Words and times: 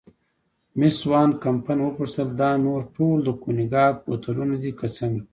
مېس 0.77 0.97
وان 1.09 1.29
کمپن 1.43 1.77
وپوښتل: 1.81 2.27
دا 2.41 2.51
نور 2.65 2.81
ټول 2.95 3.17
د 3.23 3.29
کونیګاک 3.43 3.93
بوتلونه 4.05 4.55
دي 4.61 4.71
که 4.79 4.87
څنګه؟ 4.97 5.23